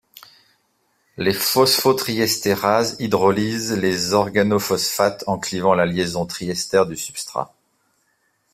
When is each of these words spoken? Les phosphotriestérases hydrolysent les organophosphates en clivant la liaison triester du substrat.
Les 1.17 1.31
phosphotriestérases 1.31 2.95
hydrolysent 2.97 3.73
les 3.77 4.13
organophosphates 4.13 5.23
en 5.27 5.37
clivant 5.37 5.75
la 5.75 5.85
liaison 5.85 6.25
triester 6.25 6.85
du 6.87 6.95
substrat. 6.97 7.53